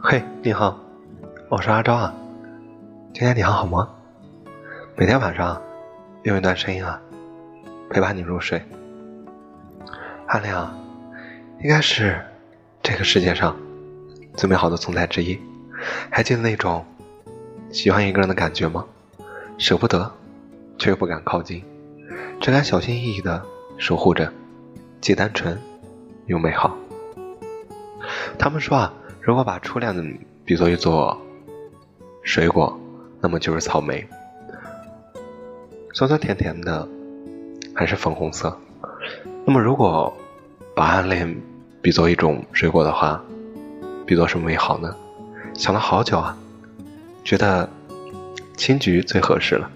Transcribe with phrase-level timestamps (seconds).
[0.00, 0.78] 嘿，你好，
[1.48, 2.14] 我是阿昭啊。
[3.12, 3.90] 今天你还好吗？
[4.96, 5.60] 每天晚上
[6.22, 7.00] 用一段声音啊，
[7.90, 8.62] 陪伴你入睡。
[10.28, 10.72] 暗恋啊，
[11.60, 12.24] 应该是
[12.80, 13.56] 这个世界上
[14.36, 15.36] 最美好的存在之一。
[16.10, 16.86] 还记得那种
[17.72, 18.84] 喜欢一个人的感觉吗？
[19.58, 20.08] 舍不得，
[20.78, 21.64] 却又不敢靠近，
[22.40, 23.44] 只敢小心翼翼的
[23.76, 24.32] 守护着，
[25.00, 25.60] 既单纯
[26.26, 26.76] 又美好。
[28.38, 28.94] 他们说啊，
[29.28, 31.14] 如果把初恋比作一座
[32.22, 32.80] 水果，
[33.20, 34.08] 那么就是草莓，
[35.92, 36.88] 酸酸甜甜的，
[37.74, 38.58] 还是粉红色。
[39.44, 40.10] 那么如果
[40.74, 41.38] 把暗恋
[41.82, 43.22] 比作一种水果的话，
[44.06, 44.96] 比作什么美好呢？
[45.52, 46.34] 想了好久啊，
[47.22, 47.68] 觉得
[48.56, 49.70] 青桔最合适了。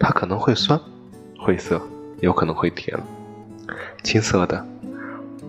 [0.00, 0.76] 它可能会酸，
[1.38, 1.80] 会涩，
[2.18, 2.98] 有可能会甜，
[4.02, 4.66] 青涩的，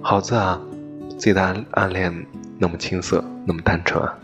[0.03, 0.61] 好字啊。
[1.09, 2.25] 自己的暗暗恋
[2.63, 4.17] 那么青涩，那么单纯啊，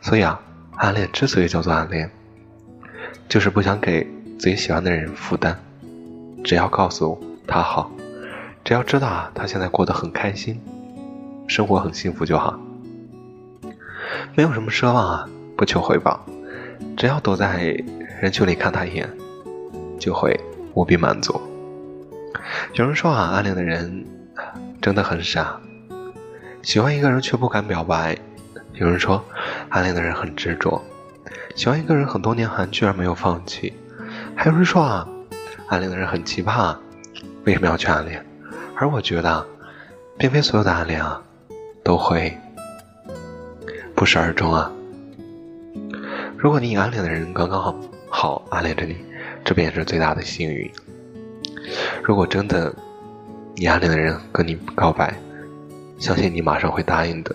[0.00, 0.40] 所以啊，
[0.74, 2.10] 暗恋之所以叫做暗恋，
[3.28, 4.02] 就是不想给
[4.40, 5.56] 自己喜欢的人负担，
[6.42, 7.88] 只要告诉他好，
[8.64, 10.60] 只要知道啊他现在过得很开心，
[11.46, 12.58] 生活很幸福就好，
[14.34, 16.26] 没有什么奢望啊，不求回报，
[16.96, 17.72] 只要躲在
[18.20, 19.08] 人群里看他一眼，
[19.96, 20.40] 就会
[20.74, 21.40] 无比满足。
[22.74, 24.04] 有人说啊，暗恋的人
[24.82, 25.60] 真的很傻。
[26.66, 28.18] 喜欢一个人却不敢表白，
[28.72, 29.24] 有人说
[29.68, 30.82] 暗恋的人很执着；
[31.54, 33.72] 喜欢一个人很多年还居然没有放弃，
[34.34, 35.08] 还有人说啊，
[35.68, 36.76] 暗恋的人很奇葩，
[37.44, 38.26] 为什么要去暗恋？
[38.74, 39.46] 而我觉得，
[40.18, 41.22] 并非所有的暗恋啊，
[41.84, 42.36] 都会
[43.94, 44.68] 不始而终啊。
[46.36, 47.76] 如果你暗恋的人刚刚好
[48.08, 48.96] 好暗恋着你，
[49.44, 50.68] 这便是最大的幸运。
[52.02, 52.74] 如果真的
[53.54, 55.14] 你暗恋的人跟你告白，
[55.98, 57.34] 相信你马上会答应的。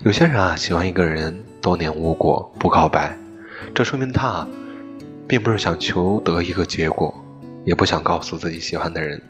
[0.00, 3.16] 有些人啊，喜欢一个人多年无果不告白，
[3.74, 4.46] 这说明他
[5.26, 7.14] 并不是想求得一个结果，
[7.64, 9.20] 也不想告诉自己喜欢的人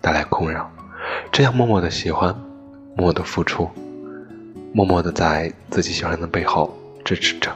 [0.00, 0.70] 带来困扰，
[1.30, 2.34] 这样默默的喜欢，
[2.96, 3.68] 默默的付出，
[4.72, 6.74] 默默的在自己喜欢的背后
[7.04, 7.52] 支持着。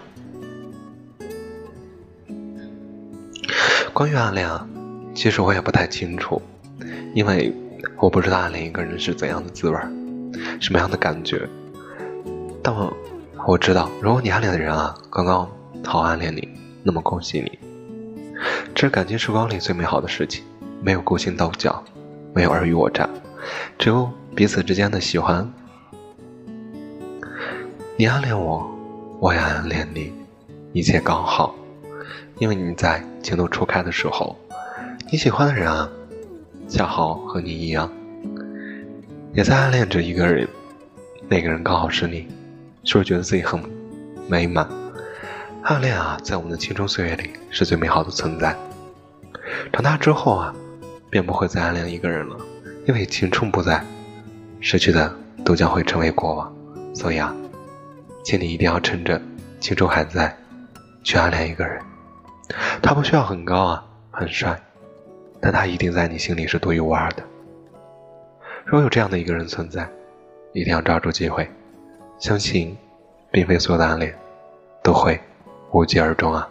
[3.95, 4.67] 关于暗恋啊，
[5.15, 6.43] 其实我也不太清楚，
[7.15, 7.55] 因为。
[7.97, 9.79] 我不知道暗恋一个人是怎样的滋味
[10.61, 11.49] 什么样的感觉。
[12.63, 12.93] 但我
[13.47, 15.49] 我知道，如果你暗恋的人啊，刚刚
[15.85, 16.49] 好暗恋你，
[16.83, 17.59] 那么恭喜你，
[18.75, 20.45] 这是感情时光里最美好的事情。
[20.81, 21.83] 没有勾心斗角，
[22.33, 23.09] 没有尔虞我诈，
[23.79, 25.51] 只有彼此之间的喜欢。
[27.97, 28.65] 你暗恋我，
[29.19, 30.13] 我也暗恋你，
[30.73, 31.55] 一切刚好。
[32.39, 34.37] 因为你在情窦初开的时候，
[35.11, 35.91] 你喜欢的人啊。
[36.69, 37.91] 恰好和你一样，
[39.33, 40.47] 也在暗恋着一个人，
[41.27, 42.29] 那个人刚好是你，
[42.85, 43.59] 是不是觉得自己很
[44.29, 44.69] 美满？
[45.63, 48.55] 暗恋啊，在我们的青春岁月里是最美好的存在。
[49.73, 50.55] 长大之后啊，
[51.09, 52.37] 便不会再暗恋一个人了，
[52.87, 53.83] 因为青春不在，
[54.61, 55.11] 失去的
[55.45, 56.55] 都将会成为过往。
[56.95, 57.35] 所以啊，
[58.23, 59.21] 请你一定要趁着
[59.59, 60.37] 青春还在，
[61.03, 61.81] 去暗恋一个人。
[62.83, 64.61] 他不需要很高啊，很帅。
[65.41, 67.23] 但他一定在你心里是独一无二的。
[68.65, 69.89] 如果有这样的一个人存在，
[70.53, 71.49] 一定要抓住机会，
[72.19, 72.77] 相信，
[73.31, 74.15] 并非所有的暗恋，
[74.83, 75.21] 都会
[75.73, 76.49] 无疾而终啊。